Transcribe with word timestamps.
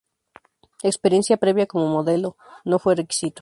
Experiencia 0.81 1.37
previa 1.37 1.67
como 1.67 1.87
modelo, 1.87 2.35
no 2.65 2.79
fue 2.79 2.95
requisito. 2.95 3.29